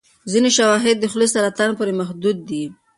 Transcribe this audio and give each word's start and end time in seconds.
ځینې 0.31 0.49
شواهد 0.57 0.95
د 0.99 1.05
خولې 1.11 1.27
سرطان 1.33 1.69
پورې 1.77 1.93
محدود 1.99 2.37
دي. 2.49 2.63